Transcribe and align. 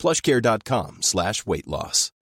plushcare.com 0.00 1.02
slash 1.02 1.44
weight 1.46 1.66
loss. 1.66 2.12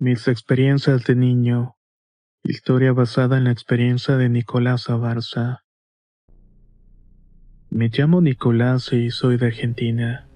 Mis 0.00 0.28
experiencias 0.28 1.04
de 1.04 1.16
niño. 1.16 1.74
Historia 2.44 2.92
basada 2.92 3.36
en 3.36 3.44
la 3.44 3.50
experiencia 3.50 4.16
de 4.16 4.28
Nicolás 4.28 4.88
Abarza. 4.88 5.64
Me 7.68 7.88
llamo 7.88 8.20
Nicolás 8.20 8.92
y 8.92 9.10
soy 9.10 9.38
de 9.38 9.46
Argentina. 9.46 10.28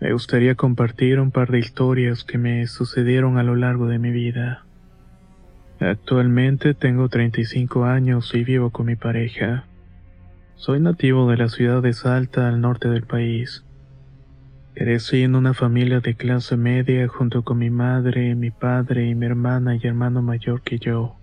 Me 0.00 0.12
gustaría 0.12 0.56
compartir 0.56 1.20
un 1.20 1.30
par 1.30 1.50
de 1.52 1.60
historias 1.60 2.24
que 2.24 2.38
me 2.38 2.66
sucedieron 2.66 3.38
a 3.38 3.44
lo 3.44 3.54
largo 3.54 3.86
de 3.86 4.00
mi 4.00 4.10
vida. 4.10 4.66
Actualmente 5.78 6.74
tengo 6.74 7.08
35 7.08 7.84
años 7.84 8.34
y 8.34 8.42
vivo 8.42 8.70
con 8.70 8.86
mi 8.86 8.96
pareja. 8.96 9.64
Soy 10.58 10.80
nativo 10.80 11.30
de 11.30 11.36
la 11.36 11.48
ciudad 11.48 11.82
de 11.82 11.92
Salta, 11.92 12.48
al 12.48 12.60
norte 12.60 12.88
del 12.88 13.04
país. 13.04 13.64
Crecí 14.74 15.22
en 15.22 15.36
una 15.36 15.54
familia 15.54 16.00
de 16.00 16.16
clase 16.16 16.56
media 16.56 17.06
junto 17.06 17.44
con 17.44 17.58
mi 17.58 17.70
madre, 17.70 18.34
mi 18.34 18.50
padre 18.50 19.06
y 19.06 19.14
mi 19.14 19.26
hermana 19.26 19.76
y 19.76 19.86
hermano 19.86 20.20
mayor 20.20 20.62
que 20.62 20.80
yo. 20.80 21.14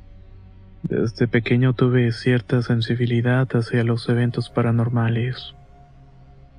Desde 0.84 1.28
pequeño 1.28 1.74
tuve 1.74 2.14
cierta 2.14 2.62
sensibilidad 2.62 3.46
hacia 3.54 3.84
los 3.84 4.08
eventos 4.08 4.50
paranormales. 4.50 5.54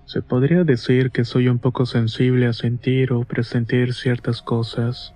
Se 0.05 0.21
podría 0.21 0.63
decir 0.63 1.11
que 1.13 1.25
soy 1.25 1.49
un 1.49 1.59
poco 1.59 1.87
sensible 1.87 2.47
a 2.47 2.53
sentir 2.53 3.11
o 3.15 3.25
presentir 3.25 3.95
ciertas 3.95 4.43
cosas, 4.43 5.15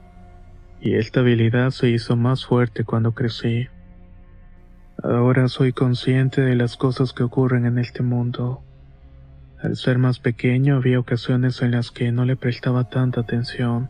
y 0.81 0.95
esta 0.95 1.21
habilidad 1.21 1.73
se 1.73 1.91
hizo 1.91 2.17
más 2.17 2.47
fuerte 2.47 2.85
cuando 2.85 3.13
crecí. 3.13 3.69
Ahora 5.03 5.49
soy 5.49 5.73
consciente 5.73 6.43
de 6.43 6.55
las 6.55 6.77
cosas 6.77 7.15
que 7.15 7.23
ocurren 7.23 7.65
en 7.65 7.79
este 7.79 8.03
mundo. 8.03 8.63
Al 9.63 9.77
ser 9.77 9.97
más 9.97 10.19
pequeño 10.19 10.77
había 10.77 11.01
ocasiones 11.01 11.63
en 11.63 11.71
las 11.71 11.91
que 11.91 12.13
no 12.13 12.27
le 12.27 12.37
prestaba 12.37 12.91
tanta 12.91 13.23
atención. 13.23 13.89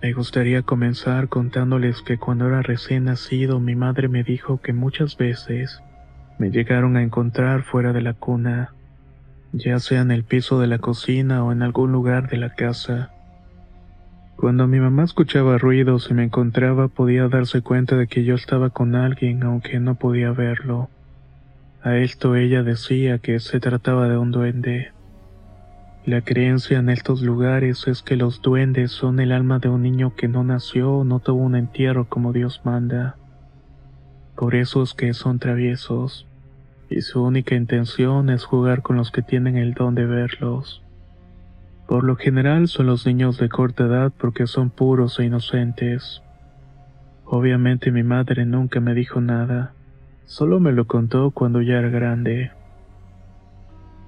Me 0.00 0.12
gustaría 0.12 0.62
comenzar 0.62 1.28
contándoles 1.28 2.02
que 2.02 2.18
cuando 2.18 2.46
era 2.46 2.62
recién 2.62 3.04
nacido 3.04 3.58
mi 3.58 3.74
madre 3.74 4.08
me 4.08 4.22
dijo 4.22 4.60
que 4.60 4.72
muchas 4.72 5.16
veces 5.16 5.82
me 6.38 6.50
llegaron 6.50 6.96
a 6.96 7.02
encontrar 7.02 7.64
fuera 7.64 7.92
de 7.92 8.00
la 8.00 8.14
cuna, 8.14 8.72
ya 9.52 9.80
sea 9.80 10.02
en 10.02 10.12
el 10.12 10.22
piso 10.22 10.60
de 10.60 10.68
la 10.68 10.78
cocina 10.78 11.42
o 11.42 11.50
en 11.50 11.62
algún 11.62 11.90
lugar 11.90 12.30
de 12.30 12.36
la 12.36 12.54
casa. 12.54 13.10
Cuando 14.40 14.66
mi 14.66 14.80
mamá 14.80 15.04
escuchaba 15.04 15.58
ruidos 15.58 16.10
y 16.10 16.14
me 16.14 16.24
encontraba 16.24 16.88
podía 16.88 17.28
darse 17.28 17.60
cuenta 17.60 17.98
de 17.98 18.06
que 18.06 18.24
yo 18.24 18.34
estaba 18.34 18.70
con 18.70 18.94
alguien 18.94 19.42
aunque 19.42 19.78
no 19.80 19.96
podía 19.96 20.32
verlo. 20.32 20.88
A 21.82 21.98
esto 21.98 22.34
ella 22.36 22.62
decía 22.62 23.18
que 23.18 23.38
se 23.38 23.60
trataba 23.60 24.08
de 24.08 24.16
un 24.16 24.30
duende. 24.30 24.92
La 26.06 26.22
creencia 26.22 26.78
en 26.78 26.88
estos 26.88 27.20
lugares 27.20 27.86
es 27.86 28.00
que 28.00 28.16
los 28.16 28.40
duendes 28.40 28.92
son 28.92 29.20
el 29.20 29.32
alma 29.32 29.58
de 29.58 29.68
un 29.68 29.82
niño 29.82 30.14
que 30.16 30.26
no 30.26 30.42
nació 30.42 30.90
o 30.90 31.04
no 31.04 31.20
tuvo 31.20 31.42
un 31.42 31.54
entierro 31.54 32.08
como 32.08 32.32
Dios 32.32 32.62
manda. 32.64 33.16
Por 34.36 34.54
eso 34.54 34.82
es 34.82 34.94
que 34.94 35.12
son 35.12 35.38
traviesos, 35.38 36.26
y 36.88 37.02
su 37.02 37.22
única 37.22 37.56
intención 37.56 38.30
es 38.30 38.46
jugar 38.46 38.80
con 38.80 38.96
los 38.96 39.10
que 39.10 39.20
tienen 39.20 39.58
el 39.58 39.74
don 39.74 39.94
de 39.94 40.06
verlos. 40.06 40.82
Por 41.90 42.04
lo 42.04 42.14
general 42.14 42.68
son 42.68 42.86
los 42.86 43.04
niños 43.04 43.36
de 43.38 43.48
corta 43.48 43.82
edad 43.82 44.12
porque 44.16 44.46
son 44.46 44.70
puros 44.70 45.18
e 45.18 45.24
inocentes. 45.24 46.22
Obviamente 47.24 47.90
mi 47.90 48.04
madre 48.04 48.46
nunca 48.46 48.78
me 48.78 48.94
dijo 48.94 49.20
nada, 49.20 49.72
solo 50.24 50.60
me 50.60 50.70
lo 50.70 50.86
contó 50.86 51.32
cuando 51.32 51.62
ya 51.62 51.80
era 51.80 51.88
grande. 51.88 52.52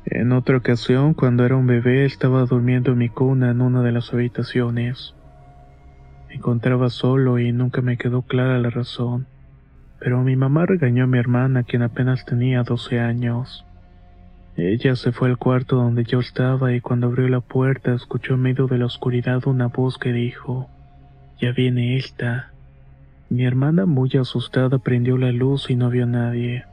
En 0.05 0.31
otra 0.31 0.59
ocasión, 0.59 1.13
cuando 1.13 1.45
era 1.45 1.57
un 1.57 1.67
bebé, 1.67 2.05
estaba 2.05 2.45
durmiendo 2.45 2.93
en 2.93 2.99
mi 2.99 3.09
cuna 3.09 3.51
en 3.51 3.61
una 3.61 3.83
de 3.83 3.91
las 3.91 4.15
habitaciones. 4.15 5.17
Me 6.29 6.37
encontraba 6.37 6.89
solo 6.89 7.41
y 7.41 7.51
nunca 7.51 7.83
me 7.83 7.97
quedó 7.97 8.23
clara 8.23 8.61
la 8.61 8.71
razón, 8.71 9.27
pero 9.99 10.23
mi 10.23 10.37
mamá 10.37 10.67
regañó 10.67 11.03
a 11.03 11.09
mi 11.09 11.19
hermana, 11.19 11.65
quien 11.65 11.83
apenas 11.83 12.25
tenía 12.27 12.63
12 12.63 13.01
años. 13.01 13.67
Ella 14.57 14.97
se 14.97 15.13
fue 15.13 15.29
al 15.29 15.39
cuarto 15.39 15.77
donde 15.77 16.05
yo 16.05 16.21
estaba 16.21 16.75
y 16.75 16.81
cuando 16.83 17.07
abrió 17.07 17.27
la 17.29 17.41
puerta 17.41 17.95
escuchó 17.95 18.35
en 18.35 18.43
medio 18.43 18.67
de 18.67 18.77
la 18.77 18.87
oscuridad 18.87 19.47
una 19.47 19.69
voz 19.69 19.97
que 19.97 20.13
dijo, 20.13 20.69
Ya 21.41 21.53
viene 21.53 21.97
esta. 21.97 22.53
Mi 23.31 23.45
hermana 23.45 23.87
muy 23.87 24.11
asustada 24.21 24.79
prendió 24.79 25.17
la 25.17 25.33
luz 25.33 25.71
y 25.71 25.75
no 25.75 25.89
vio 25.89 26.05
a 26.05 26.07
nadie. 26.07 26.65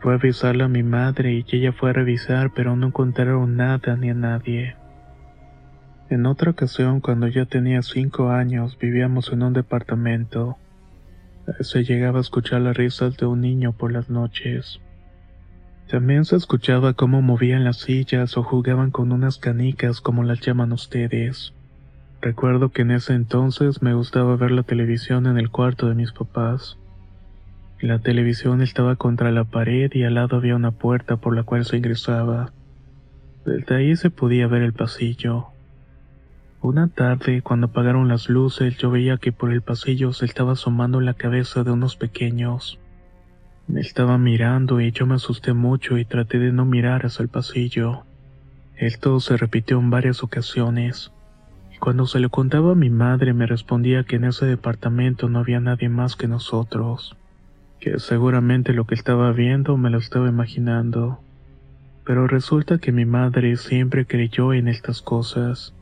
Fue 0.00 0.14
a 0.14 0.16
avisarle 0.16 0.64
a 0.64 0.68
mi 0.68 0.82
madre 0.82 1.34
y 1.34 1.44
ella 1.52 1.72
fue 1.72 1.90
a 1.90 1.92
revisar 1.92 2.52
pero 2.54 2.76
no 2.76 2.86
encontraron 2.86 3.56
nada 3.56 3.94
ni 3.96 4.08
a 4.08 4.14
nadie. 4.14 4.76
En 6.08 6.24
otra 6.24 6.52
ocasión, 6.52 7.00
cuando 7.00 7.26
ya 7.26 7.44
tenía 7.44 7.82
cinco 7.82 8.30
años, 8.30 8.78
vivíamos 8.78 9.32
en 9.32 9.42
un 9.42 9.52
departamento. 9.52 10.56
Se 11.60 11.84
llegaba 11.84 12.18
a 12.18 12.20
escuchar 12.22 12.62
las 12.62 12.76
risas 12.76 13.16
de 13.16 13.26
un 13.26 13.40
niño 13.40 13.72
por 13.72 13.92
las 13.92 14.08
noches. 14.08 14.80
También 15.88 16.24
se 16.24 16.34
escuchaba 16.34 16.94
cómo 16.94 17.22
movían 17.22 17.62
las 17.62 17.78
sillas 17.78 18.36
o 18.36 18.42
jugaban 18.42 18.90
con 18.90 19.12
unas 19.12 19.38
canicas 19.38 20.00
como 20.00 20.24
las 20.24 20.40
llaman 20.40 20.72
ustedes. 20.72 21.52
Recuerdo 22.20 22.70
que 22.70 22.82
en 22.82 22.90
ese 22.90 23.14
entonces 23.14 23.82
me 23.82 23.94
gustaba 23.94 24.34
ver 24.34 24.50
la 24.50 24.64
televisión 24.64 25.26
en 25.26 25.38
el 25.38 25.50
cuarto 25.50 25.88
de 25.88 25.94
mis 25.94 26.10
papás. 26.10 26.76
La 27.80 28.00
televisión 28.00 28.62
estaba 28.62 28.96
contra 28.96 29.30
la 29.30 29.44
pared 29.44 29.92
y 29.94 30.02
al 30.02 30.14
lado 30.14 30.36
había 30.36 30.56
una 30.56 30.72
puerta 30.72 31.18
por 31.18 31.36
la 31.36 31.44
cual 31.44 31.64
se 31.64 31.76
ingresaba. 31.76 32.52
Desde 33.44 33.76
ahí 33.76 33.94
se 33.94 34.10
podía 34.10 34.48
ver 34.48 34.62
el 34.62 34.72
pasillo. 34.72 35.48
Una 36.62 36.88
tarde, 36.88 37.42
cuando 37.42 37.68
apagaron 37.68 38.08
las 38.08 38.28
luces, 38.28 38.76
yo 38.78 38.90
veía 38.90 39.18
que 39.18 39.30
por 39.30 39.52
el 39.52 39.62
pasillo 39.62 40.12
se 40.12 40.24
estaba 40.24 40.54
asomando 40.54 41.00
la 41.00 41.14
cabeza 41.14 41.62
de 41.62 41.70
unos 41.70 41.94
pequeños. 41.94 42.80
Me 43.68 43.80
estaba 43.80 44.16
mirando 44.16 44.80
y 44.80 44.92
yo 44.92 45.06
me 45.06 45.16
asusté 45.16 45.52
mucho 45.52 45.98
y 45.98 46.04
traté 46.04 46.38
de 46.38 46.52
no 46.52 46.64
mirar 46.64 47.04
hacia 47.04 47.24
el 47.24 47.28
pasillo. 47.28 48.04
Esto 48.76 49.18
se 49.18 49.36
repitió 49.36 49.80
en 49.80 49.90
varias 49.90 50.22
ocasiones. 50.22 51.10
Y 51.74 51.78
cuando 51.78 52.06
se 52.06 52.20
lo 52.20 52.30
contaba 52.30 52.72
a 52.72 52.76
mi 52.76 52.90
madre 52.90 53.34
me 53.34 53.44
respondía 53.44 54.04
que 54.04 54.16
en 54.16 54.24
ese 54.24 54.46
departamento 54.46 55.28
no 55.28 55.40
había 55.40 55.58
nadie 55.58 55.88
más 55.88 56.14
que 56.14 56.28
nosotros, 56.28 57.16
que 57.80 57.98
seguramente 57.98 58.72
lo 58.72 58.86
que 58.86 58.94
estaba 58.94 59.32
viendo 59.32 59.76
me 59.76 59.90
lo 59.90 59.98
estaba 59.98 60.28
imaginando. 60.28 61.18
Pero 62.04 62.28
resulta 62.28 62.78
que 62.78 62.92
mi 62.92 63.04
madre 63.04 63.56
siempre 63.56 64.06
creyó 64.06 64.52
en 64.52 64.68
estas 64.68 65.02
cosas, 65.02 65.74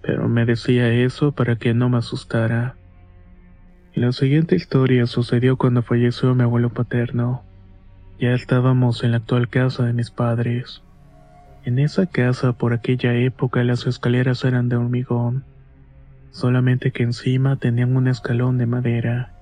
pero 0.00 0.28
me 0.28 0.46
decía 0.46 0.92
eso 0.92 1.32
para 1.32 1.56
que 1.56 1.74
no 1.74 1.88
me 1.88 1.98
asustara. 1.98 2.76
La 3.96 4.12
siguiente 4.12 4.56
historia 4.56 5.06
sucedió 5.06 5.56
cuando 5.56 5.80
falleció 5.80 6.34
mi 6.34 6.42
abuelo 6.42 6.68
paterno. 6.68 7.42
Ya 8.20 8.34
estábamos 8.34 9.02
en 9.02 9.12
la 9.12 9.16
actual 9.16 9.48
casa 9.48 9.86
de 9.86 9.94
mis 9.94 10.10
padres. 10.10 10.82
En 11.64 11.78
esa 11.78 12.04
casa 12.04 12.52
por 12.52 12.74
aquella 12.74 13.14
época 13.14 13.64
las 13.64 13.86
escaleras 13.86 14.44
eran 14.44 14.68
de 14.68 14.76
hormigón, 14.76 15.44
solamente 16.30 16.92
que 16.92 17.04
encima 17.04 17.56
tenían 17.56 17.96
un 17.96 18.06
escalón 18.06 18.58
de 18.58 18.66
madera. 18.66 19.32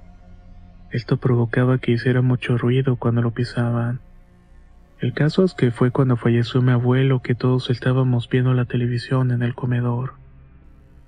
Esto 0.92 1.16
provocaba 1.16 1.78
que 1.78 1.90
hiciera 1.90 2.22
mucho 2.22 2.56
ruido 2.56 2.94
cuando 2.94 3.22
lo 3.22 3.32
pisaban. 3.32 3.98
El 5.00 5.14
caso 5.14 5.42
es 5.42 5.54
que 5.54 5.72
fue 5.72 5.90
cuando 5.90 6.16
falleció 6.16 6.62
mi 6.62 6.70
abuelo 6.70 7.22
que 7.22 7.34
todos 7.34 7.70
estábamos 7.70 8.28
viendo 8.28 8.54
la 8.54 8.66
televisión 8.66 9.32
en 9.32 9.42
el 9.42 9.56
comedor. 9.56 10.12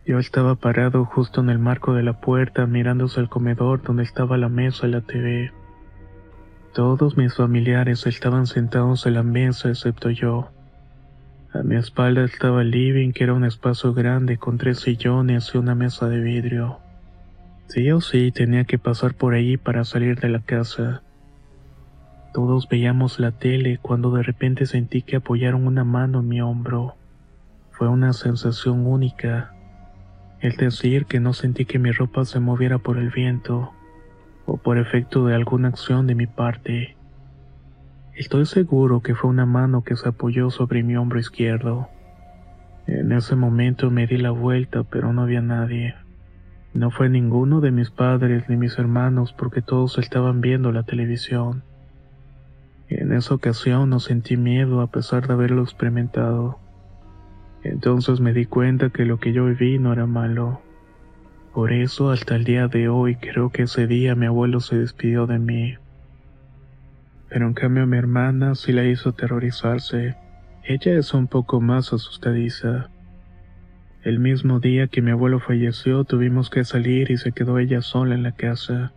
Yo 0.07 0.21
estaba 0.21 0.55
parado 0.55 1.05
justo 1.05 1.41
en 1.41 1.51
el 1.51 1.59
marco 1.59 1.93
de 1.93 2.05
la 2.05 2.21
puerta 2.21 2.65
mirándose 2.69 3.19
al 3.19 3.29
comedor 3.29 3.83
donde 3.83 4.05
estaba 4.05 4.37
la 4.37 4.49
mesa 4.49 4.87
y 4.87 4.93
la 4.93 5.01
TV. 5.01 5.51
Todos 6.73 7.17
mis 7.17 7.35
familiares 7.35 8.07
estaban 8.07 8.47
sentados 8.47 9.05
en 9.07 9.15
la 9.15 9.25
mesa 9.25 9.69
excepto 9.69 10.11
yo. 10.11 10.53
A 11.53 11.65
mi 11.65 11.75
espalda 11.75 12.23
estaba 12.23 12.63
el 12.63 12.71
living, 12.71 13.11
que 13.11 13.25
era 13.25 13.35
un 13.35 13.45
espacio 13.45 13.95
grande 13.95 14.39
con 14.39 14.59
tres 14.59 14.79
sillones 14.79 15.51
y 15.53 15.59
una 15.59 15.75
mesa 15.75 16.09
de 16.09 16.21
vidrio. 16.21 16.79
Sí 17.67 17.91
o 17.91 18.01
sí 18.01 18.31
tenía 18.31 18.63
que 18.63 18.79
pasar 18.79 19.15
por 19.15 19.35
ahí 19.35 19.57
para 19.57 19.83
salir 19.83 20.21
de 20.21 20.29
la 20.29 20.39
casa. 20.39 21.03
Todos 22.33 22.69
veíamos 22.69 23.19
la 23.19 23.33
tele 23.33 23.81
cuando 23.83 24.13
de 24.13 24.23
repente 24.23 24.67
sentí 24.67 25.03
que 25.03 25.17
apoyaron 25.17 25.67
una 25.67 25.83
mano 25.83 26.21
en 26.21 26.29
mi 26.29 26.41
hombro. 26.41 26.95
Fue 27.73 27.89
una 27.89 28.13
sensación 28.13 28.87
única. 28.87 29.56
El 30.47 30.55
decir 30.55 31.07
que 31.07 31.19
no 31.19 31.33
sentí 31.33 31.65
que 31.65 31.81
mi 31.81 31.91
ropa 31.91 32.25
se 32.25 32.39
moviera 32.39 32.79
por 32.79 32.99
el 32.99 33.11
viento 33.11 33.73
o 34.47 34.59
por 34.59 34.79
efecto 34.79 35.27
de 35.27 35.35
alguna 35.35 35.67
acción 35.67 36.07
de 36.07 36.15
mi 36.15 36.29
parte. 36.29 36.97
Estoy 38.15 38.47
seguro 38.47 39.01
que 39.01 39.17
fue 39.17 39.29
una 39.29 39.45
mano 39.45 39.83
que 39.83 39.97
se 39.97 40.09
apoyó 40.09 40.51
sobre 40.51 40.85
mi 40.85 40.97
hombro 40.97 41.19
izquierdo. 41.19 41.89
En 42.87 43.11
ese 43.11 43.35
momento 43.35 43.91
me 43.91 44.07
di 44.07 44.19
la 44.19 44.31
vuelta, 44.31 44.85
pero 44.85 45.13
no 45.13 45.23
había 45.23 45.41
nadie. 45.41 45.97
No 46.75 46.93
fue 46.93 47.09
ninguno 47.09 47.61
de 47.61 47.73
mis 47.73 47.91
padres 47.91 48.49
ni 48.49 48.57
mis 48.57 48.79
hermanos 48.79 49.33
porque 49.37 49.63
todos 49.63 49.99
estaban 49.99 50.41
viendo 50.41 50.71
la 50.71 50.85
televisión. 50.85 51.65
En 52.89 53.13
esa 53.13 53.35
ocasión 53.35 53.91
no 53.91 53.99
sentí 53.99 54.37
miedo 54.37 54.81
a 54.81 54.93
pesar 54.93 55.27
de 55.27 55.33
haberlo 55.33 55.65
experimentado. 55.65 56.61
Entonces 57.69 58.21
me 58.21 58.33
di 58.33 58.47
cuenta 58.47 58.91
que 58.91 59.05
lo 59.05 59.19
que 59.19 59.33
yo 59.33 59.47
viví 59.47 59.79
no 59.81 59.93
era 59.93 60.07
malo. 60.07 60.61
Por 61.53 61.73
eso 61.73 62.11
hasta 62.11 62.37
el 62.37 62.45
día 62.45 62.69
de 62.69 62.89
hoy 62.89 63.17
creo 63.17 63.51
que 63.51 63.63
ese 63.63 63.89
día 63.89 64.15
mi 64.15 64.27
abuelo 64.27 64.61
se 64.61 64.79
despidió 64.79 65.27
de 65.27 65.41
mí. 65.41 65.75
Pero 67.29 67.47
en 67.47 67.55
cambio 67.55 67.87
mi 67.87 67.97
hermana 67.97 68.55
sí 68.55 68.73
la 68.73 68.85
hizo 68.85 69.09
aterrorizarse. 69.09 70.15
Ella 70.63 70.97
es 70.97 71.13
un 71.13 71.27
poco 71.27 71.61
más 71.61 71.93
asustadiza. 71.93 72.89
El 74.05 74.21
mismo 74.21 74.61
día 74.61 74.87
que 74.87 75.03
mi 75.03 75.11
abuelo 75.11 75.41
falleció 75.41 76.05
tuvimos 76.05 76.51
que 76.51 76.63
salir 76.63 77.11
y 77.11 77.17
se 77.17 77.33
quedó 77.33 77.59
ella 77.59 77.83
sola 77.83 78.15
en 78.15 78.23
la 78.23 78.33
casa. 78.33 78.93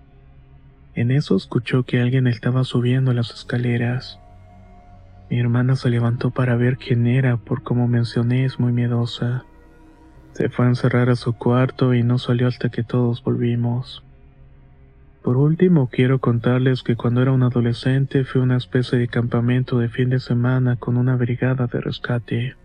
En 0.94 1.10
eso 1.10 1.36
escuchó 1.36 1.84
que 1.84 2.00
alguien 2.00 2.28
estaba 2.28 2.64
subiendo 2.64 3.14
las 3.14 3.32
escaleras. 3.32 4.20
Mi 5.30 5.40
hermana 5.40 5.76
se 5.76 5.90
levantó 5.90 6.32
para 6.32 6.56
ver 6.56 6.78
quién 6.78 7.06
era, 7.06 7.38
por 7.38 7.62
como 7.62 7.88
mencioné 7.88 8.46
es 8.46 8.60
muy 8.60 8.72
miedosa. 8.72 9.46
Se 10.34 10.50
fue 10.50 10.66
a 10.66 10.70
encerrar 10.70 11.10
a 11.10 11.16
su 11.16 11.34
cuarto 11.34 11.94
y 11.94 12.02
no 12.02 12.18
salió 12.18 12.48
hasta 12.48 12.70
que 12.70 12.84
todos 12.84 13.24
volvimos. 13.24 14.04
Por 15.22 15.38
último, 15.38 15.90
quiero 15.92 16.20
contarles 16.20 16.82
que 16.82 16.96
cuando 16.96 17.22
era 17.22 17.32
un 17.32 17.44
adolescente 17.44 18.24
fui 18.24 18.42
a 18.42 18.46
una 18.46 18.58
especie 18.58 18.98
de 18.98 19.08
campamento 19.08 19.78
de 19.78 19.90
fin 19.90 20.10
de 20.10 20.20
semana 20.20 20.78
con 20.78 20.98
una 20.98 21.16
brigada 21.16 21.68
de 21.68 21.82
rescate. 21.82 22.56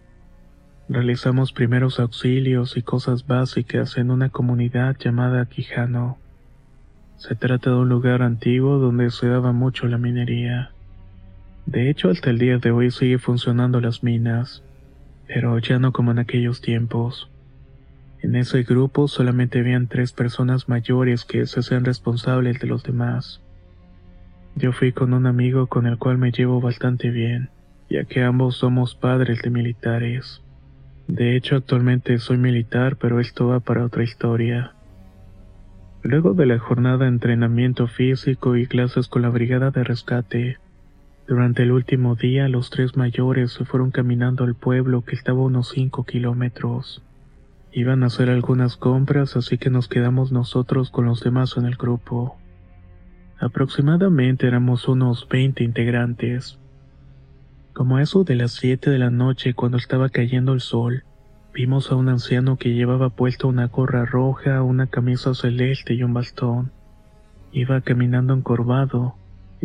Realizamos 0.88 1.52
primeros 1.52 1.98
auxilios 1.98 2.76
y 2.76 2.82
cosas 2.82 3.26
básicas 3.26 3.96
en 3.96 4.10
una 4.10 4.30
comunidad 4.30 4.96
llamada 4.98 5.44
Quijano. 5.46 6.18
Se 7.16 7.34
trata 7.34 7.70
de 7.70 7.76
un 7.76 7.88
lugar 7.88 8.22
antiguo 8.22 8.78
donde 8.78 9.10
se 9.10 9.26
daba 9.28 9.52
mucho 9.52 9.86
la 9.88 9.98
minería. 9.98 10.73
De 11.66 11.88
hecho, 11.88 12.10
hasta 12.10 12.30
el 12.30 12.38
día 12.38 12.58
de 12.58 12.70
hoy 12.70 12.90
sigue 12.90 13.18
funcionando 13.18 13.80
las 13.80 14.02
minas, 14.02 14.62
pero 15.26 15.58
ya 15.58 15.78
no 15.78 15.92
como 15.92 16.10
en 16.10 16.18
aquellos 16.18 16.60
tiempos. 16.60 17.30
En 18.20 18.36
ese 18.36 18.62
grupo 18.62 19.08
solamente 19.08 19.60
habían 19.60 19.86
tres 19.86 20.12
personas 20.12 20.68
mayores 20.68 21.24
que 21.24 21.46
se 21.46 21.60
hacían 21.60 21.84
responsables 21.84 22.60
de 22.60 22.66
los 22.66 22.82
demás. 22.82 23.40
Yo 24.56 24.72
fui 24.72 24.92
con 24.92 25.12
un 25.14 25.26
amigo 25.26 25.66
con 25.66 25.86
el 25.86 25.98
cual 25.98 26.18
me 26.18 26.30
llevo 26.30 26.60
bastante 26.60 27.10
bien, 27.10 27.50
ya 27.90 28.04
que 28.04 28.22
ambos 28.22 28.56
somos 28.56 28.94
padres 28.94 29.42
de 29.42 29.50
militares. 29.50 30.42
De 31.08 31.36
hecho, 31.36 31.56
actualmente 31.56 32.18
soy 32.18 32.38
militar, 32.38 32.96
pero 32.96 33.20
esto 33.20 33.48
va 33.48 33.60
para 33.60 33.84
otra 33.84 34.04
historia. 34.04 34.74
Luego 36.02 36.34
de 36.34 36.46
la 36.46 36.58
jornada 36.58 36.98
de 36.98 37.08
entrenamiento 37.08 37.88
físico 37.88 38.56
y 38.56 38.66
clases 38.66 39.08
con 39.08 39.22
la 39.22 39.28
brigada 39.30 39.70
de 39.70 39.84
rescate, 39.84 40.58
durante 41.26 41.62
el 41.62 41.72
último 41.72 42.14
día 42.14 42.48
los 42.48 42.70
tres 42.70 42.96
mayores 42.96 43.52
se 43.52 43.64
fueron 43.64 43.90
caminando 43.90 44.44
al 44.44 44.54
pueblo 44.54 45.02
que 45.02 45.14
estaba 45.14 45.40
unos 45.40 45.70
5 45.70 46.04
kilómetros. 46.04 47.02
Iban 47.72 48.02
a 48.02 48.06
hacer 48.06 48.30
algunas 48.30 48.76
compras, 48.76 49.36
así 49.36 49.58
que 49.58 49.70
nos 49.70 49.88
quedamos 49.88 50.32
nosotros 50.32 50.90
con 50.90 51.06
los 51.06 51.20
demás 51.20 51.56
en 51.56 51.64
el 51.66 51.76
grupo. 51.76 52.36
Aproximadamente 53.38 54.46
éramos 54.46 54.86
unos 54.86 55.28
20 55.28 55.64
integrantes. 55.64 56.58
Como 57.72 57.98
eso 57.98 58.24
de 58.24 58.36
las 58.36 58.52
7 58.52 58.90
de 58.90 58.98
la 58.98 59.10
noche 59.10 59.54
cuando 59.54 59.78
estaba 59.78 60.08
cayendo 60.08 60.52
el 60.52 60.60
sol, 60.60 61.04
Vimos 61.54 61.92
a 61.92 61.94
un 61.94 62.08
anciano 62.08 62.56
que 62.56 62.74
llevaba 62.74 63.10
puesta 63.10 63.46
una 63.46 63.68
gorra 63.68 64.04
roja, 64.04 64.60
una 64.64 64.88
camisa 64.88 65.34
celeste 65.34 65.94
y 65.94 66.02
un 66.02 66.12
bastón. 66.12 66.72
Iba 67.52 67.80
caminando 67.80 68.34
encorvado 68.34 69.14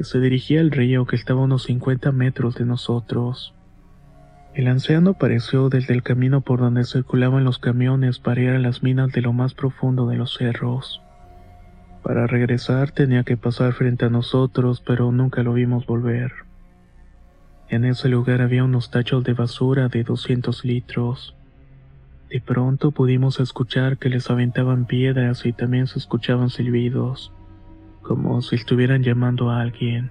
se 0.03 0.19
dirigía 0.19 0.61
al 0.61 0.71
río 0.71 1.05
que 1.05 1.15
estaba 1.15 1.41
a 1.41 1.43
unos 1.45 1.63
50 1.63 2.11
metros 2.11 2.55
de 2.55 2.65
nosotros. 2.65 3.53
El 4.53 4.67
anciano 4.67 5.11
apareció 5.11 5.69
desde 5.69 5.93
el 5.93 6.03
camino 6.03 6.41
por 6.41 6.59
donde 6.59 6.83
circulaban 6.83 7.43
los 7.43 7.59
camiones 7.59 8.19
para 8.19 8.41
ir 8.41 8.49
a 8.49 8.59
las 8.59 8.83
minas 8.83 9.11
de 9.11 9.21
lo 9.21 9.31
más 9.31 9.53
profundo 9.53 10.07
de 10.07 10.17
los 10.17 10.35
cerros. 10.35 11.01
Para 12.03 12.27
regresar 12.27 12.91
tenía 12.91 13.23
que 13.23 13.37
pasar 13.37 13.73
frente 13.73 14.05
a 14.05 14.09
nosotros, 14.09 14.81
pero 14.85 15.11
nunca 15.11 15.43
lo 15.43 15.53
vimos 15.53 15.85
volver. 15.85 16.31
En 17.69 17.85
ese 17.85 18.09
lugar 18.09 18.41
había 18.41 18.63
unos 18.63 18.89
tachos 18.89 19.23
de 19.23 19.33
basura 19.33 19.89
de 19.89 20.03
200 20.03 20.65
litros. 20.65 21.35
De 22.29 22.41
pronto 22.41 22.91
pudimos 22.91 23.39
escuchar 23.39 23.97
que 23.97 24.09
les 24.09 24.29
aventaban 24.29 24.85
piedras 24.85 25.45
y 25.45 25.53
también 25.53 25.85
se 25.87 25.99
escuchaban 25.99 26.49
silbidos, 26.49 27.31
como 28.09 28.41
si 28.41 28.55
estuvieran 28.55 29.03
llamando 29.03 29.51
a 29.51 29.61
alguien. 29.61 30.09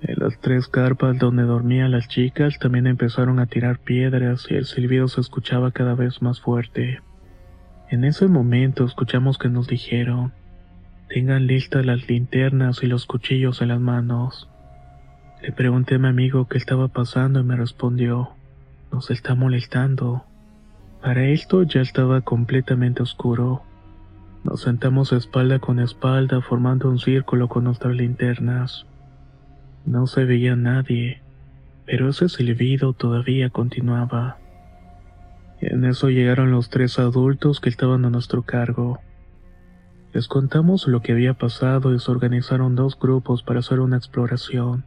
En 0.00 0.14
las 0.16 0.40
tres 0.40 0.68
carpas 0.68 1.18
donde 1.18 1.42
dormían 1.42 1.90
las 1.90 2.08
chicas 2.08 2.58
también 2.58 2.86
empezaron 2.86 3.40
a 3.40 3.46
tirar 3.46 3.78
piedras 3.78 4.46
y 4.48 4.54
el 4.54 4.64
silbido 4.64 5.06
se 5.08 5.20
escuchaba 5.20 5.70
cada 5.70 5.94
vez 5.94 6.22
más 6.22 6.40
fuerte. 6.40 7.02
En 7.90 8.04
ese 8.04 8.26
momento 8.26 8.86
escuchamos 8.86 9.36
que 9.36 9.50
nos 9.50 9.68
dijeron, 9.68 10.32
tengan 11.10 11.46
listas 11.46 11.84
las 11.84 12.08
linternas 12.08 12.82
y 12.82 12.86
los 12.86 13.04
cuchillos 13.04 13.60
en 13.60 13.68
las 13.68 13.80
manos. 13.80 14.48
Le 15.42 15.52
pregunté 15.52 15.96
a 15.96 15.98
mi 15.98 16.08
amigo 16.08 16.48
qué 16.48 16.56
estaba 16.56 16.88
pasando 16.88 17.40
y 17.40 17.44
me 17.44 17.54
respondió, 17.54 18.30
nos 18.90 19.10
está 19.10 19.34
molestando. 19.34 20.24
Para 21.02 21.26
esto 21.26 21.64
ya 21.64 21.82
estaba 21.82 22.22
completamente 22.22 23.02
oscuro. 23.02 23.62
Nos 24.44 24.60
sentamos 24.60 25.14
espalda 25.14 25.58
con 25.58 25.80
espalda 25.80 26.42
formando 26.42 26.90
un 26.90 26.98
círculo 26.98 27.48
con 27.48 27.64
nuestras 27.64 27.96
linternas. 27.96 28.84
No 29.86 30.06
se 30.06 30.26
veía 30.26 30.54
nadie, 30.54 31.22
pero 31.86 32.10
ese 32.10 32.28
silbido 32.28 32.92
todavía 32.92 33.48
continuaba. 33.48 34.36
En 35.60 35.86
eso 35.86 36.10
llegaron 36.10 36.50
los 36.50 36.68
tres 36.68 36.98
adultos 36.98 37.58
que 37.58 37.70
estaban 37.70 38.04
a 38.04 38.10
nuestro 38.10 38.42
cargo. 38.42 39.00
Les 40.12 40.28
contamos 40.28 40.86
lo 40.88 41.00
que 41.00 41.12
había 41.12 41.32
pasado 41.32 41.94
y 41.94 41.98
se 41.98 42.10
organizaron 42.10 42.76
dos 42.76 42.98
grupos 42.98 43.42
para 43.42 43.60
hacer 43.60 43.80
una 43.80 43.96
exploración. 43.96 44.84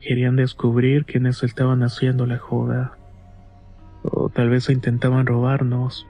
Querían 0.00 0.34
descubrir 0.34 1.04
quiénes 1.04 1.44
estaban 1.44 1.84
haciendo 1.84 2.26
la 2.26 2.38
joda. 2.38 2.98
O 4.02 4.30
tal 4.30 4.50
vez 4.50 4.68
intentaban 4.68 5.26
robarnos. 5.26 6.08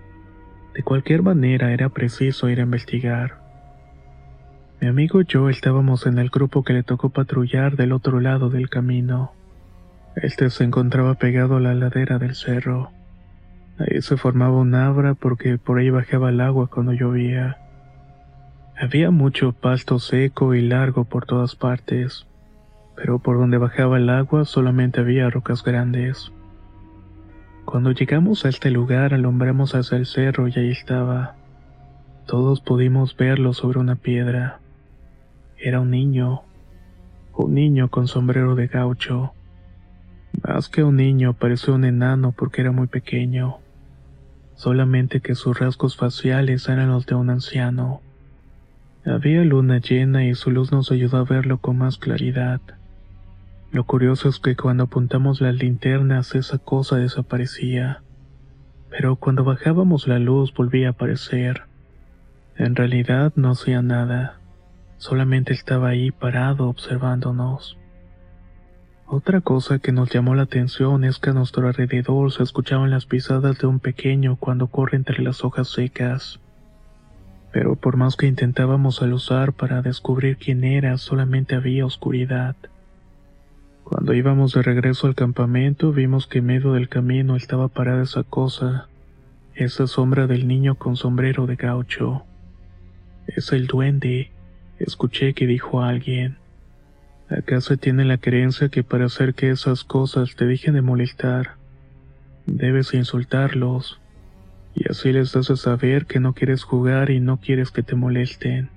De 0.74 0.82
cualquier 0.82 1.22
manera 1.22 1.72
era 1.72 1.88
preciso 1.88 2.48
ir 2.48 2.58
a 2.58 2.64
investigar. 2.64 3.38
Mi 4.80 4.88
amigo 4.88 5.20
y 5.20 5.24
yo 5.24 5.48
estábamos 5.48 6.04
en 6.06 6.18
el 6.18 6.30
grupo 6.30 6.64
que 6.64 6.72
le 6.72 6.82
tocó 6.82 7.10
patrullar 7.10 7.76
del 7.76 7.92
otro 7.92 8.18
lado 8.18 8.50
del 8.50 8.68
camino. 8.68 9.32
Este 10.16 10.50
se 10.50 10.64
encontraba 10.64 11.14
pegado 11.14 11.56
a 11.56 11.60
la 11.60 11.74
ladera 11.74 12.18
del 12.18 12.34
cerro. 12.34 12.90
Ahí 13.78 14.02
se 14.02 14.16
formaba 14.16 14.58
un 14.58 14.74
abra 14.74 15.14
porque 15.14 15.58
por 15.58 15.78
ahí 15.78 15.90
bajaba 15.90 16.30
el 16.30 16.40
agua 16.40 16.66
cuando 16.66 16.92
llovía. 16.92 17.58
Había 18.76 19.12
mucho 19.12 19.52
pasto 19.52 20.00
seco 20.00 20.54
y 20.54 20.60
largo 20.60 21.04
por 21.04 21.24
todas 21.24 21.54
partes, 21.54 22.26
pero 22.96 23.20
por 23.20 23.38
donde 23.38 23.58
bajaba 23.58 23.96
el 23.96 24.10
agua 24.10 24.44
solamente 24.44 25.00
había 25.00 25.30
rocas 25.30 25.62
grandes. 25.62 26.32
Cuando 27.64 27.92
llegamos 27.92 28.44
a 28.44 28.50
este 28.50 28.70
lugar 28.70 29.14
alumbramos 29.14 29.74
hacia 29.74 29.96
el 29.96 30.06
cerro 30.06 30.48
y 30.48 30.52
ahí 30.56 30.70
estaba. 30.70 31.34
Todos 32.26 32.60
pudimos 32.60 33.16
verlo 33.16 33.52
sobre 33.52 33.78
una 33.78 33.96
piedra. 33.96 34.60
Era 35.58 35.80
un 35.80 35.90
niño, 35.90 36.42
un 37.34 37.54
niño 37.54 37.88
con 37.88 38.06
sombrero 38.06 38.54
de 38.54 38.66
gaucho. 38.66 39.32
Más 40.46 40.68
que 40.68 40.84
un 40.84 40.96
niño 40.96 41.32
parecía 41.32 41.74
un 41.74 41.84
enano 41.84 42.32
porque 42.32 42.60
era 42.60 42.70
muy 42.70 42.86
pequeño, 42.86 43.58
solamente 44.56 45.20
que 45.20 45.34
sus 45.34 45.58
rasgos 45.58 45.96
faciales 45.96 46.68
eran 46.68 46.90
los 46.90 47.06
de 47.06 47.14
un 47.14 47.30
anciano. 47.30 48.02
Había 49.06 49.42
luna 49.42 49.78
llena 49.78 50.24
y 50.26 50.34
su 50.34 50.50
luz 50.50 50.70
nos 50.70 50.90
ayudó 50.92 51.18
a 51.18 51.24
verlo 51.24 51.58
con 51.58 51.78
más 51.78 51.98
claridad. 51.98 52.60
Lo 53.74 53.82
curioso 53.82 54.28
es 54.28 54.38
que 54.38 54.54
cuando 54.54 54.84
apuntamos 54.84 55.40
las 55.40 55.56
linternas 55.56 56.36
esa 56.36 56.58
cosa 56.58 56.94
desaparecía, 56.94 58.04
pero 58.88 59.16
cuando 59.16 59.42
bajábamos 59.42 60.06
la 60.06 60.20
luz 60.20 60.54
volvía 60.54 60.86
a 60.86 60.90
aparecer. 60.92 61.62
En 62.56 62.76
realidad 62.76 63.32
no 63.34 63.50
hacía 63.50 63.82
nada, 63.82 64.38
solamente 64.98 65.52
estaba 65.54 65.88
ahí 65.88 66.12
parado 66.12 66.68
observándonos. 66.68 67.76
Otra 69.08 69.40
cosa 69.40 69.80
que 69.80 69.90
nos 69.90 70.08
llamó 70.08 70.36
la 70.36 70.42
atención 70.42 71.02
es 71.02 71.18
que 71.18 71.30
a 71.30 71.32
nuestro 71.32 71.66
alrededor 71.66 72.30
se 72.30 72.44
escuchaban 72.44 72.92
las 72.92 73.06
pisadas 73.06 73.58
de 73.58 73.66
un 73.66 73.80
pequeño 73.80 74.36
cuando 74.36 74.68
corre 74.68 74.96
entre 74.98 75.20
las 75.20 75.42
hojas 75.42 75.66
secas. 75.66 76.38
Pero 77.50 77.74
por 77.74 77.96
más 77.96 78.14
que 78.14 78.28
intentábamos 78.28 79.02
alusar 79.02 79.52
para 79.52 79.82
descubrir 79.82 80.36
quién 80.36 80.62
era, 80.62 80.96
solamente 80.96 81.56
había 81.56 81.84
oscuridad. 81.84 82.54
Cuando 83.84 84.14
íbamos 84.14 84.54
de 84.54 84.62
regreso 84.62 85.06
al 85.06 85.14
campamento, 85.14 85.92
vimos 85.92 86.26
que 86.26 86.38
en 86.38 86.46
medio 86.46 86.72
del 86.72 86.88
camino 86.88 87.36
estaba 87.36 87.68
parada 87.68 88.02
esa 88.02 88.22
cosa, 88.22 88.88
esa 89.54 89.86
sombra 89.86 90.26
del 90.26 90.48
niño 90.48 90.76
con 90.76 90.96
sombrero 90.96 91.46
de 91.46 91.56
gaucho. 91.56 92.24
Es 93.26 93.52
el 93.52 93.66
duende, 93.66 94.30
escuché 94.78 95.34
que 95.34 95.46
dijo 95.46 95.82
alguien. 95.82 96.38
¿Acaso 97.28 97.76
tiene 97.76 98.06
la 98.06 98.16
creencia 98.16 98.70
que 98.70 98.82
para 98.82 99.04
hacer 99.04 99.34
que 99.34 99.50
esas 99.50 99.84
cosas 99.84 100.34
te 100.34 100.46
dejen 100.46 100.74
de 100.74 100.82
molestar, 100.82 101.56
debes 102.46 102.94
insultarlos? 102.94 104.00
Y 104.74 104.90
así 104.90 105.12
les 105.12 105.36
haces 105.36 105.60
saber 105.60 106.06
que 106.06 106.20
no 106.20 106.32
quieres 106.32 106.64
jugar 106.64 107.10
y 107.10 107.20
no 107.20 107.36
quieres 107.36 107.70
que 107.70 107.82
te 107.82 107.94
molesten. 107.94 108.70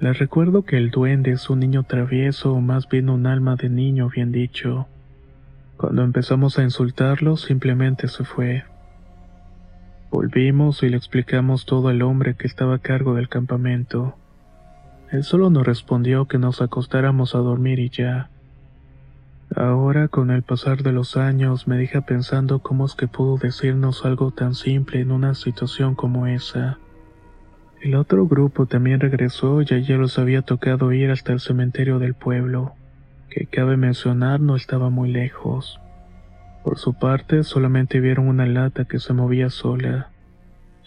Les 0.00 0.18
recuerdo 0.18 0.62
que 0.62 0.76
el 0.76 0.90
duende 0.90 1.32
es 1.32 1.48
un 1.48 1.60
niño 1.60 1.84
travieso 1.84 2.52
o 2.52 2.60
más 2.60 2.88
bien 2.88 3.08
un 3.08 3.26
alma 3.26 3.56
de 3.56 3.68
niño 3.68 4.08
bien 4.08 4.32
dicho. 4.32 4.86
Cuando 5.76 6.02
empezamos 6.02 6.58
a 6.58 6.62
insultarlo 6.62 7.36
simplemente 7.36 8.08
se 8.08 8.24
fue. 8.24 8.64
Volvimos 10.10 10.82
y 10.82 10.88
le 10.88 10.96
explicamos 10.96 11.64
todo 11.66 11.88
al 11.88 12.02
hombre 12.02 12.34
que 12.34 12.46
estaba 12.46 12.76
a 12.76 12.78
cargo 12.78 13.14
del 13.14 13.28
campamento. 13.28 14.16
Él 15.10 15.22
solo 15.22 15.50
nos 15.50 15.66
respondió 15.66 16.26
que 16.26 16.38
nos 16.38 16.60
acostáramos 16.60 17.34
a 17.34 17.38
dormir 17.38 17.78
y 17.78 17.88
ya. 17.88 18.30
Ahora, 19.54 20.08
con 20.08 20.30
el 20.30 20.42
pasar 20.42 20.82
de 20.82 20.92
los 20.92 21.16
años, 21.16 21.68
me 21.68 21.76
deja 21.76 22.00
pensando 22.00 22.58
cómo 22.58 22.86
es 22.86 22.94
que 22.94 23.06
pudo 23.06 23.36
decirnos 23.36 24.04
algo 24.04 24.32
tan 24.32 24.54
simple 24.54 25.00
en 25.00 25.12
una 25.12 25.34
situación 25.34 25.94
como 25.94 26.26
esa. 26.26 26.78
El 27.84 27.96
otro 27.96 28.26
grupo 28.26 28.64
también 28.64 28.98
regresó 28.98 29.60
y 29.60 29.66
ya 29.66 29.96
los 29.98 30.18
había 30.18 30.40
tocado 30.40 30.90
ir 30.94 31.10
hasta 31.10 31.34
el 31.34 31.40
cementerio 31.40 31.98
del 31.98 32.14
pueblo, 32.14 32.72
que 33.28 33.44
cabe 33.44 33.76
mencionar 33.76 34.40
no 34.40 34.56
estaba 34.56 34.88
muy 34.88 35.12
lejos. 35.12 35.78
Por 36.64 36.78
su 36.78 36.94
parte, 36.94 37.42
solamente 37.42 38.00
vieron 38.00 38.28
una 38.28 38.46
lata 38.46 38.86
que 38.86 38.98
se 38.98 39.12
movía 39.12 39.50
sola, 39.50 40.08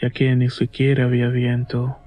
ya 0.01 0.09
que 0.09 0.35
ni 0.35 0.49
siquiera 0.49 1.03
había 1.03 1.27
viento. 1.29 1.97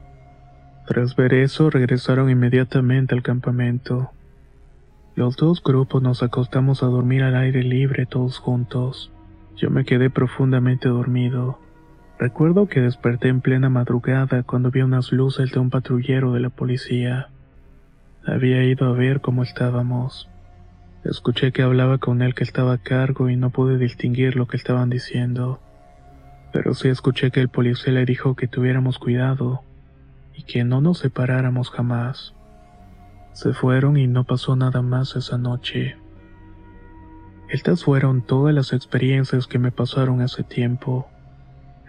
Tras 0.89 1.15
ver 1.15 1.35
eso, 1.35 1.71
regresaron 1.71 2.29
inmediatamente 2.29 3.15
al 3.15 3.23
campamento. 3.23 4.11
Los 5.15 5.37
dos 5.37 5.63
grupos 5.63 6.03
nos 6.03 6.25
acostamos 6.25 6.83
a 6.83 6.87
dormir 6.87 7.23
al 7.23 7.37
aire 7.37 7.63
libre 7.63 8.07
todos 8.07 8.39
juntos. 8.39 9.13
Yo 9.55 9.71
me 9.71 9.85
quedé 9.85 10.11
profundamente 10.11 10.89
dormido. 10.89 11.61
Recuerdo 12.21 12.69
que 12.69 12.83
desperté 12.83 13.29
en 13.29 13.41
plena 13.41 13.71
madrugada 13.71 14.43
cuando 14.43 14.71
vi 14.71 14.83
unas 14.83 15.11
luces 15.11 15.53
de 15.53 15.59
un 15.59 15.71
patrullero 15.71 16.35
de 16.35 16.41
la 16.41 16.51
policía. 16.51 17.31
Había 18.27 18.63
ido 18.63 18.87
a 18.87 18.93
ver 18.93 19.23
cómo 19.23 19.43
estábamos. 19.43 20.29
Escuché 21.03 21.51
que 21.51 21.63
hablaba 21.63 21.97
con 21.97 22.21
él 22.21 22.35
que 22.35 22.45
estaba 22.45 22.75
a 22.75 22.79
cargo 22.79 23.31
y 23.31 23.37
no 23.37 23.49
pude 23.49 23.79
distinguir 23.79 24.37
lo 24.37 24.47
que 24.47 24.59
estaban 24.59 24.91
diciendo. 24.91 25.61
Pero 26.53 26.75
sí 26.75 26.89
escuché 26.89 27.31
que 27.31 27.41
el 27.41 27.49
policía 27.49 27.95
le 27.95 28.05
dijo 28.05 28.37
que 28.37 28.49
tuviéramos 28.49 28.99
cuidado, 28.99 29.63
y 30.37 30.43
que 30.43 30.63
no 30.63 30.83
nos 30.83 30.99
separáramos 30.99 31.71
jamás. 31.71 32.35
Se 33.33 33.55
fueron 33.55 33.97
y 33.97 34.07
no 34.09 34.25
pasó 34.25 34.57
nada 34.57 34.83
más 34.83 35.17
esa 35.17 35.39
noche. 35.39 35.97
Estas 37.49 37.83
fueron 37.83 38.21
todas 38.21 38.55
las 38.55 38.75
experiencias 38.75 39.47
que 39.47 39.59
me 39.59 39.73
pasaron 39.73 40.21
hace 40.21 40.43
tiempo. 40.43 41.09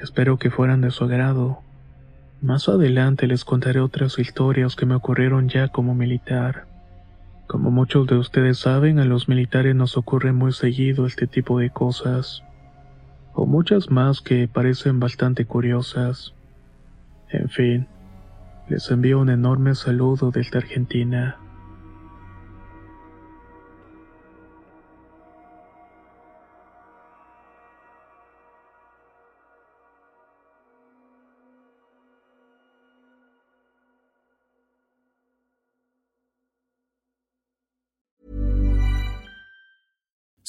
Espero 0.02 0.38
que 0.38 0.50
fueran 0.50 0.82
de 0.82 0.90
su 0.90 1.04
agrado. 1.04 1.60
Más 2.42 2.68
adelante 2.68 3.28
les 3.28 3.46
contaré 3.46 3.80
otras 3.80 4.18
historias 4.18 4.76
que 4.76 4.88
me 4.88 4.96
ocurrieron 4.96 5.48
ya 5.48 5.68
como 5.68 5.94
militar. 5.94 6.66
Como 7.46 7.70
muchos 7.70 8.08
de 8.08 8.16
ustedes 8.16 8.58
saben, 8.58 8.98
a 8.98 9.06
los 9.06 9.30
militares 9.30 9.76
nos 9.76 9.98
ocurre 9.98 10.32
muy 10.32 10.54
seguido 10.54 11.06
este 11.06 11.28
tipo 11.28 11.60
de 11.60 11.70
cosas, 11.70 12.44
o 13.34 13.46
muchas 13.46 13.92
más 13.92 14.22
que 14.22 14.48
parecen 14.48 15.00
bastante 15.00 15.46
curiosas. 15.46 16.34
En 17.30 17.50
fin, 17.50 17.88
les 18.70 18.90
envío 18.90 19.20
un 19.20 19.30
enorme 19.30 19.76
saludo 19.76 20.32
desde 20.32 20.58
Argentina. 20.58 21.38